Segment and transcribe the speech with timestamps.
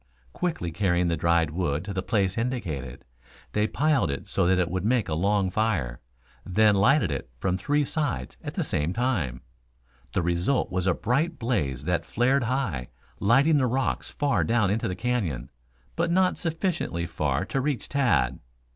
[0.33, 3.05] Quickly carrying the dried wood to the place indicated,
[3.51, 5.99] they piled it so that it would make a long fire,
[6.43, 9.41] then lighted it from three sides at the same time.
[10.13, 12.87] The result was a bright blaze that flared high,
[13.19, 15.51] lighting the rocks far down into the canyon,
[15.95, 18.39] but not sufficiently far to reach Tad.